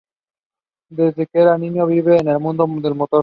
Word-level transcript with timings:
Desde 0.89 1.27
que 1.27 1.39
era 1.39 1.53
un 1.55 1.61
niño, 1.61 1.85
vive 1.85 2.17
el 2.17 2.39
mundo 2.39 2.65
del 2.81 2.95
motor. 2.95 3.19